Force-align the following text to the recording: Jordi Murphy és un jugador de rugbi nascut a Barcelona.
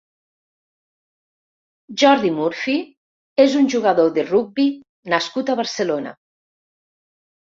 Jordi 2.03 2.31
Murphy 2.37 2.77
és 3.45 3.57
un 3.61 3.69
jugador 3.73 4.09
de 4.15 4.25
rugbi 4.31 4.65
nascut 5.15 5.51
a 5.55 5.59
Barcelona. 5.61 6.15